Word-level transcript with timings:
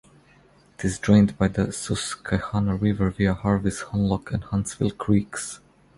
It 0.79 0.85
is 0.85 0.97
drained 0.97 1.37
by 1.37 1.47
the 1.49 1.71
Susquehanna 1.71 2.75
River 2.75 3.11
via 3.11 3.35
Harveys, 3.35 3.81
Hunlock, 3.91 4.31
and 4.31 4.43
Huntsville 4.43 4.89
creeks. 4.89 5.59